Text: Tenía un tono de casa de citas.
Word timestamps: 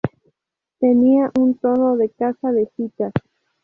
Tenía 0.79 1.29
un 1.37 1.59
tono 1.59 1.95
de 1.95 2.09
casa 2.09 2.51
de 2.51 2.65
citas. 2.75 3.11